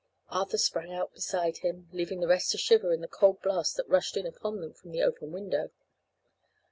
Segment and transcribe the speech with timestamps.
[0.29, 3.87] Arthur sprang out beside him, leaving the rest to shiver in the cold blast that
[3.87, 5.69] rushed in upon them from the open window.